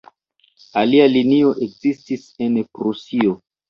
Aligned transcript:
Alia 0.83 1.05
linio 1.17 1.53
ekzistis 1.69 2.29
en 2.49 2.61
Prusio. 2.67 3.43